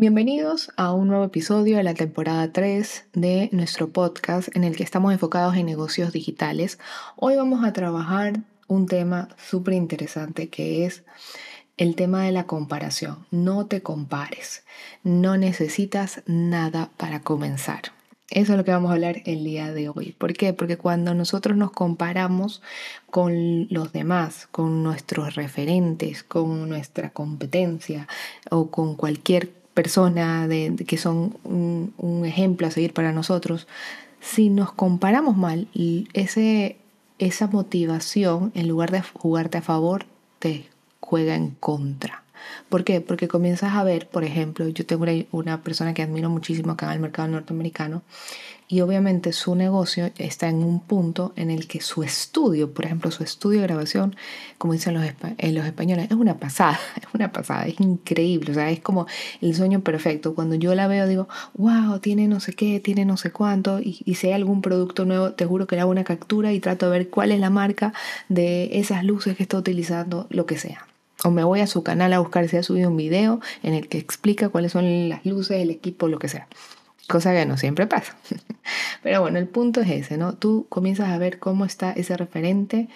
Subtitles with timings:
[0.00, 4.84] Bienvenidos a un nuevo episodio de la temporada 3 de nuestro podcast en el que
[4.84, 6.78] estamos enfocados en negocios digitales.
[7.16, 8.34] Hoy vamos a trabajar
[8.68, 11.02] un tema súper interesante que es
[11.78, 13.26] el tema de la comparación.
[13.32, 14.62] No te compares.
[15.02, 17.90] No necesitas nada para comenzar.
[18.30, 20.14] Eso es lo que vamos a hablar el día de hoy.
[20.16, 20.52] ¿Por qué?
[20.52, 22.62] Porque cuando nosotros nos comparamos
[23.10, 28.06] con los demás, con nuestros referentes, con nuestra competencia
[28.50, 33.68] o con cualquier persona de, que son un, ejemplo a seguir para nosotros,
[34.18, 35.68] si nos comparamos mal,
[36.14, 36.78] ese,
[37.20, 40.04] esa motivación, en lugar de jugarte a favor,
[40.40, 42.24] te juega en contra.
[42.68, 43.00] ¿Por qué?
[43.00, 46.92] Porque comienzas a ver, por ejemplo, yo tengo una, persona que admiro muchísimo acá en
[46.92, 48.02] el mercado norteamericano
[48.70, 53.10] y obviamente su negocio está en un punto en el que su estudio, por ejemplo,
[53.10, 54.14] su estudio de grabación,
[54.58, 55.04] como dicen los,
[55.38, 59.06] en los españoles, es una pasada, es una pasada, es increíble, o sea, es como
[59.40, 60.34] el sueño perfecto.
[60.34, 64.02] Cuando yo la veo digo, wow, tiene no sé qué, tiene no sé cuánto, y,
[64.04, 66.90] y si hay algún producto nuevo, te juro que le hago una captura y trato
[66.90, 67.94] de ver cuál es la marca
[68.28, 70.87] de esas luces que está utilizando, lo que sea.
[71.24, 73.88] O me voy a su canal a buscar si ha subido un video en el
[73.88, 76.46] que explica cuáles son las luces, el equipo, lo que sea.
[77.08, 78.16] Cosa que no siempre pasa.
[79.02, 80.34] Pero bueno, el punto es ese, ¿no?
[80.34, 82.88] Tú comienzas a ver cómo está ese referente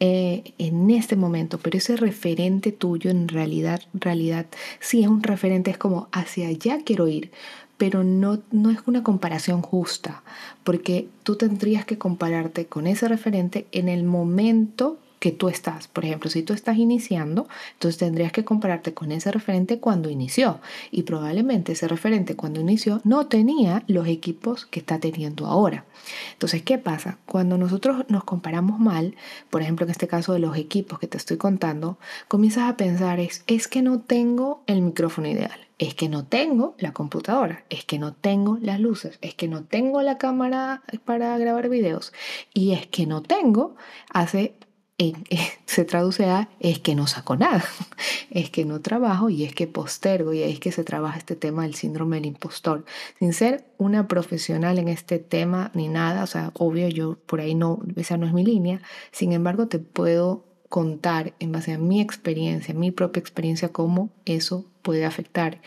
[0.00, 4.46] eh, en este momento, pero ese referente tuyo en realidad, realidad,
[4.78, 7.32] sí es un referente, es como hacia allá quiero ir,
[7.78, 10.22] pero no, no es una comparación justa,
[10.62, 15.88] porque tú tendrías que compararte con ese referente en el momento que tú estás.
[15.88, 20.60] Por ejemplo, si tú estás iniciando, entonces tendrías que compararte con ese referente cuando inició.
[20.90, 25.84] Y probablemente ese referente cuando inició no tenía los equipos que está teniendo ahora.
[26.32, 27.18] Entonces, ¿qué pasa?
[27.26, 29.16] Cuando nosotros nos comparamos mal,
[29.50, 33.20] por ejemplo, en este caso de los equipos que te estoy contando, comienzas a pensar
[33.20, 35.68] es, es que no tengo el micrófono ideal.
[35.78, 39.62] Es que no tengo la computadora, es que no tengo las luces, es que no
[39.62, 42.12] tengo la cámara para grabar videos
[42.52, 43.76] y es que no tengo
[44.12, 44.54] hace
[45.66, 47.64] se traduce a es que no saco nada,
[48.30, 51.62] es que no trabajo y es que postergo y es que se trabaja este tema
[51.62, 52.84] del síndrome del impostor.
[53.18, 57.54] Sin ser una profesional en este tema ni nada, o sea, obvio yo por ahí
[57.54, 58.80] no, esa no es mi línea,
[59.12, 64.66] sin embargo te puedo contar en base a mi experiencia, mi propia experiencia, cómo eso
[64.82, 65.62] puede afectar.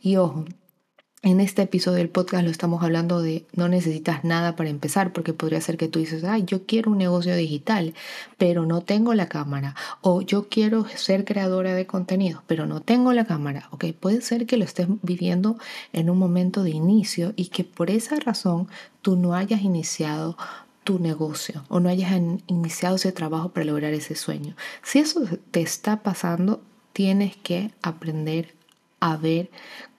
[0.00, 0.44] Y ojo,
[1.22, 5.34] en este episodio del podcast lo estamos hablando de no necesitas nada para empezar, porque
[5.34, 7.94] podría ser que tú dices, ay, yo quiero un negocio digital,
[8.38, 9.74] pero no tengo la cámara.
[10.00, 13.68] O yo quiero ser creadora de contenido, pero no tengo la cámara.
[13.70, 15.58] Ok, puede ser que lo estés viviendo
[15.92, 18.68] en un momento de inicio y que por esa razón
[19.02, 20.38] tú no hayas iniciado
[20.84, 22.12] tu negocio o no hayas
[22.46, 24.56] iniciado ese trabajo para lograr ese sueño.
[24.82, 25.20] Si eso
[25.50, 26.62] te está pasando,
[26.94, 28.54] tienes que aprender
[29.00, 29.50] a ver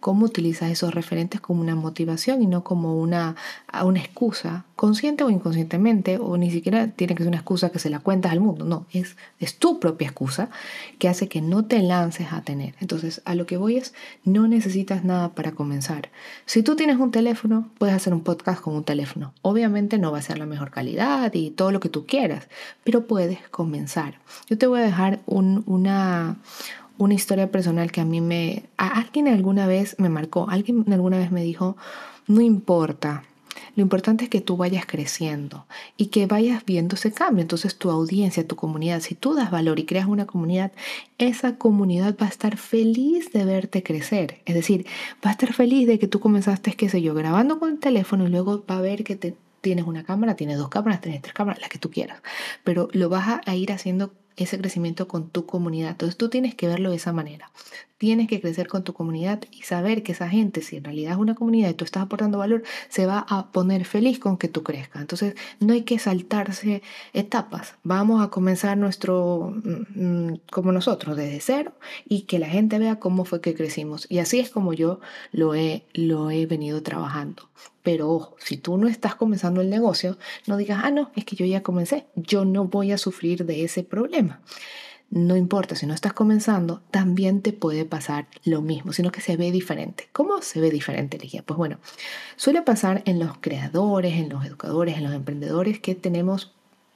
[0.02, 3.36] cómo utilizas esos referentes como una motivación y no como una,
[3.84, 7.92] una excusa, consciente o inconscientemente, o ni siquiera tiene que ser una excusa que se
[7.92, 10.50] la cuentas al mundo, no, es, es tu propia excusa
[10.98, 12.74] que hace que no te lances a tener.
[12.80, 13.94] Entonces, a lo que voy es,
[14.26, 16.10] no necesitas nada para comenzar.
[16.48, 19.34] Si tú tienes un teléfono, puedes hacer un podcast con un teléfono.
[19.44, 22.50] Obviamente no va a ser la mejor calidad y todo lo que tú quieras,
[22.84, 24.20] pero puedes comenzar.
[24.50, 26.38] Yo te voy a dejar un, una,
[27.02, 28.64] una historia personal que a mí me...
[28.78, 31.76] A alguien alguna vez me marcó, alguien alguna vez me dijo,
[32.28, 33.24] no importa,
[33.76, 35.66] lo importante es que tú vayas creciendo
[35.98, 37.42] y que vayas viendo ese cambio.
[37.42, 40.74] Entonces tu audiencia, tu comunidad, si tú das valor y creas una comunidad,
[41.18, 44.42] esa comunidad va a estar feliz de verte crecer.
[44.46, 44.86] Es decir,
[45.26, 48.28] va a estar feliz de que tú comenzaste, qué sé yo, grabando con el teléfono
[48.28, 51.34] y luego va a ver que te, tienes una cámara, tienes dos cámaras, tienes tres
[51.34, 52.22] cámaras, las que tú quieras.
[52.64, 55.92] Pero lo vas a ir haciendo ese crecimiento con tu comunidad.
[55.92, 57.52] Entonces tú tienes que verlo de esa manera.
[58.02, 61.20] Tienes que crecer con tu comunidad y saber que esa gente, si en realidad es
[61.20, 64.64] una comunidad y tú estás aportando valor, se va a poner feliz con que tú
[64.64, 65.04] crezcas.
[65.04, 66.82] Entonces no hay que saltarse
[67.14, 67.76] etapas.
[67.84, 71.74] Vamos a comenzar nuestro, mm, mm, como nosotros, desde cero
[72.10, 74.08] y que la gente vea cómo fue que crecimos.
[74.10, 75.00] Y así es como yo
[75.32, 77.50] lo he, lo he venido trabajando.
[77.84, 80.18] Pero ojo, si tú no estás comenzando el negocio,
[80.48, 83.64] no digas, ah, no, es que yo ya comencé, yo no voy a sufrir de
[83.64, 84.42] ese problema.
[85.12, 89.36] No importa, si no estás comenzando, también te puede pasar lo mismo, sino que se
[89.36, 90.08] ve diferente.
[90.14, 91.44] ¿Cómo se ve diferente, Ligia?
[91.44, 91.80] Pues bueno,
[92.38, 96.54] suele pasar en los creadores, en los educadores, en los emprendedores que tenemos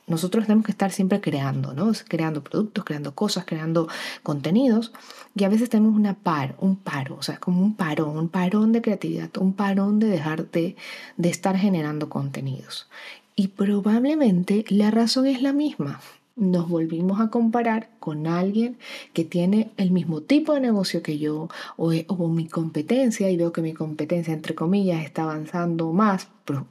[0.08, 1.92] nosotros tenemos que estar siempre creando, ¿no?
[2.08, 3.88] Creando productos, creando cosas, creando
[4.22, 4.94] contenidos.
[5.36, 8.72] Y a veces tenemos una par, un paro, o sea, como un parón, un parón
[8.72, 10.76] de creatividad, un parón de dejar de,
[11.18, 12.88] de estar generando contenidos.
[13.36, 16.00] Y probablemente la razón es la misma.
[16.36, 18.78] Nos volvimos a comparar con alguien
[19.14, 21.48] que tiene el mismo tipo de negocio que yo
[21.78, 26.28] o, o mi competencia y veo que mi competencia, entre comillas, está avanzando más.
[26.44, 26.68] Pero,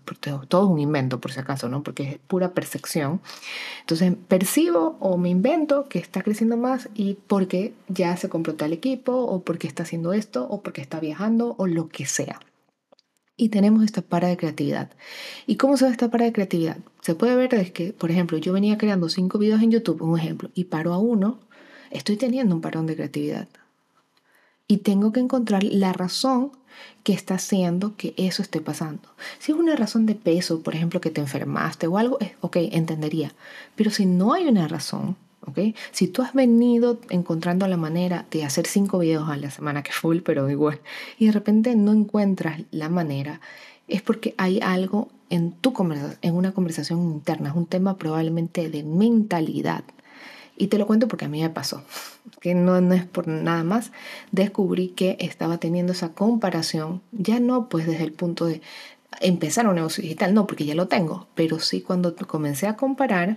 [0.47, 1.83] todo es un invento, por si acaso, ¿no?
[1.83, 3.21] Porque es pura percepción.
[3.81, 8.73] Entonces, percibo o me invento que está creciendo más y porque ya se compró tal
[8.73, 12.39] equipo o porque está haciendo esto o porque está viajando o lo que sea
[13.37, 14.91] y tenemos esta para de creatividad.
[15.47, 16.79] ¿Y cómo se ve esta para de creatividad?
[17.01, 20.19] Se puede ver es que, por ejemplo, yo venía creando cinco videos en YouTube, un
[20.19, 21.41] ejemplo, y paro a uno,
[21.91, 23.49] estoy teniendo un parón de creatividad.
[24.67, 26.53] Y tengo que encontrar la razón
[27.03, 29.09] que está haciendo que eso esté pasando.
[29.39, 33.33] Si es una razón de peso, por ejemplo, que te enfermaste o algo, ok, entendería.
[33.77, 35.17] Pero si no hay una razón,
[35.93, 39.93] si tú has venido encontrando la manera de hacer cinco videos a la semana, que
[39.93, 40.81] full, pero igual,
[41.19, 43.41] y de repente no encuentras la manera,
[43.89, 48.69] es porque hay algo en tu conversación, en una conversación interna, es un tema probablemente
[48.71, 49.85] de mentalidad.
[50.57, 51.83] Y te lo cuento porque a mí me pasó,
[52.41, 53.91] que no, no es por nada más,
[54.31, 58.63] descubrí que estaba teniendo esa comparación, ya no pues desde el punto de
[59.21, 63.37] empezar un negocio digital, no, porque ya lo tengo, pero sí cuando comencé a comparar,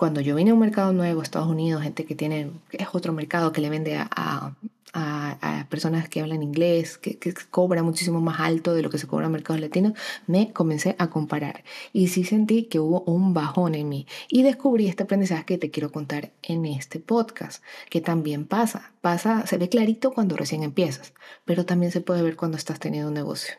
[0.00, 3.52] cuando yo vine a un mercado nuevo, Estados Unidos, gente que tiene, es otro mercado
[3.52, 4.56] que le vende a,
[4.94, 9.06] a, personas que hablan inglés, que, que, cobra muchísimo más alto de lo que se
[9.06, 9.92] cobra en mercados latinos,
[10.26, 11.64] me comencé a comparar.
[11.92, 14.06] Y sí sentí que hubo un bajón en mí.
[14.30, 18.94] Y descubrí este aprendizaje que te quiero contar en este podcast, que también pasa.
[19.02, 21.12] Pasa, se ve clarito cuando recién empiezas,
[21.44, 23.54] pero también se puede ver cuando estás teniendo un negocio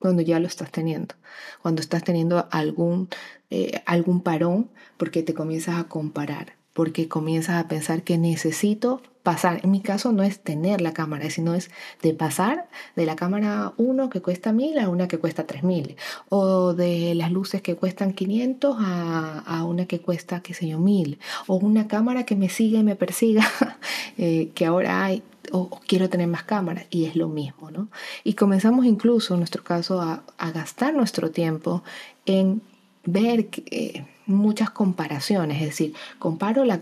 [0.00, 1.14] cuando ya lo estás teniendo,
[1.62, 3.08] cuando estás teniendo algún,
[3.50, 9.60] eh, algún parón, porque te comienzas a comparar, porque comienzas a pensar que necesito pasar.
[9.62, 11.70] En mi caso no es tener la cámara, sino es
[12.00, 15.96] de pasar de la cámara 1 que cuesta 1000 a una que cuesta 3000,
[16.30, 20.78] o de las luces que cuestan 500 a, a una que cuesta, qué sé yo,
[20.78, 23.46] 1000, o una cámara que me sigue y me persiga,
[24.18, 27.88] eh, que ahora hay o, quiero tener más cámaras y es lo mismo, ¿no?
[28.24, 31.82] Y comenzamos incluso en nuestro caso a, gastar nuestro tiempo
[32.26, 32.62] en
[33.04, 36.80] ver eh, muchas comparaciones, es decir, comparo la,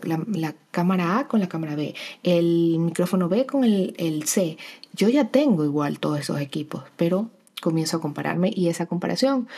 [0.71, 4.59] cámara A con la cámara B, el micrófono B con el, el C.
[4.93, 9.49] Yo ya tengo igual todos esos equipos, pero comienzo a compararme y esa comparación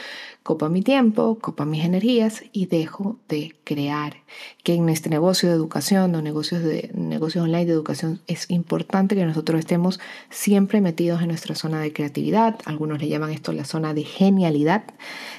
[0.43, 4.17] copa mi tiempo, copa mis energías y dejo de crear.
[4.63, 9.15] Que en este negocio de educación o negocios, de, negocios online de educación es importante
[9.15, 10.01] que nosotros estemos
[10.31, 12.59] siempre metidos en nuestra zona de creatividad.
[12.65, 14.85] Algunos le llaman esto la zona de genialidad.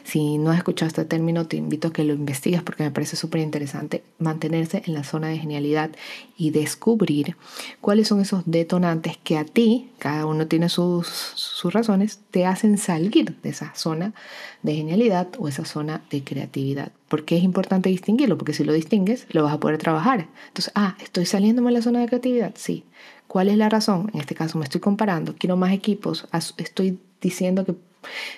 [0.03, 3.15] Si no has escuchado este término, te invito a que lo investigues porque me parece
[3.15, 5.91] súper interesante mantenerse en la zona de genialidad
[6.37, 7.37] y descubrir
[7.79, 12.77] cuáles son esos detonantes que a ti, cada uno tiene sus, sus razones, te hacen
[12.77, 14.13] salir de esa zona
[14.61, 16.91] de genialidad o esa zona de creatividad.
[17.07, 18.37] ¿Por qué es importante distinguirlo?
[18.37, 20.27] Porque si lo distingues, lo vas a poder trabajar.
[20.47, 22.53] Entonces, ah, estoy saliéndome de la zona de creatividad.
[22.55, 22.85] Sí.
[23.27, 24.11] ¿Cuál es la razón?
[24.13, 26.27] En este caso me estoy comparando, quiero más equipos,
[26.57, 27.75] estoy diciendo que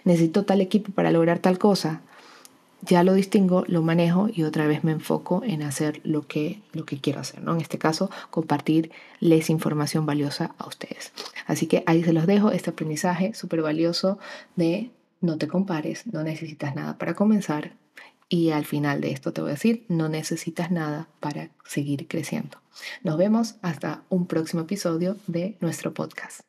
[0.03, 2.01] necesito tal equipo para lograr tal cosa.
[2.85, 6.85] Ya lo distingo, lo manejo y otra vez me enfoco en hacer lo que, lo
[6.85, 7.41] que quiero hacer.
[7.41, 7.53] ¿no?
[7.53, 11.13] En este caso, compartirles información valiosa a ustedes.
[11.47, 14.19] Así que ahí se los dejo, este aprendizaje súper valioso
[14.57, 14.91] de
[15.21, 17.73] no te compares, no necesitas nada para comenzar
[18.27, 22.57] y al final de esto te voy a decir, no necesitas nada para seguir creciendo.
[23.03, 26.41] Nos vemos hasta un próximo episodio de nuestro podcast.